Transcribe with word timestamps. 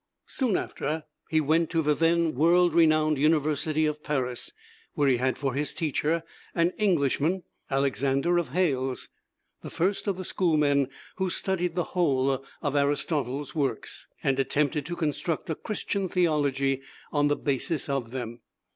Soon 0.25 0.57
after, 0.57 1.03
he 1.29 1.39
went 1.39 1.69
to 1.69 1.83
the 1.83 1.93
then 1.93 2.33
world 2.33 2.73
renowned 2.73 3.19
university 3.19 3.85
of 3.85 4.01
Paris, 4.01 4.51
where 4.95 5.07
he 5.07 5.17
had 5.17 5.37
for 5.37 5.53
his 5.53 5.75
teacher 5.75 6.23
an 6.55 6.71
Englishman, 6.79 7.43
Alexander 7.69 8.39
of 8.39 8.49
Hales, 8.49 9.09
the 9.61 9.69
first 9.69 10.07
of 10.07 10.17
the 10.17 10.25
schoolmen 10.25 10.87
who 11.17 11.29
studied 11.29 11.75
the 11.75 11.91
whole 11.93 12.43
of 12.63 12.75
Aristotle's 12.75 13.53
works, 13.53 14.07
and 14.23 14.39
attempted 14.39 14.87
to 14.87 14.95
construct 14.95 15.51
a 15.51 15.55
Christian 15.55 16.09
theology 16.09 16.81
on 17.11 17.27
the 17.27 17.35
basis 17.35 17.87
of 17.87 18.09
them. 18.09 18.39